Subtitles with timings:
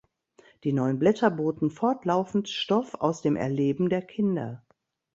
[0.63, 4.65] Die neuen Blätter boten fortlaufend Stoff aus dem Erleben der Kinder.